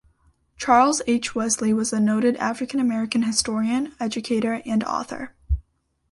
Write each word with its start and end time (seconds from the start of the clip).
Charles 0.57 1.03
H. 1.05 1.35
Wesley 1.35 1.71
was 1.73 1.93
a 1.93 1.99
noted 1.99 2.35
African 2.37 2.79
American 2.79 3.21
historian, 3.21 3.93
educator, 3.99 4.63
and 4.65 4.83
author. 4.83 5.35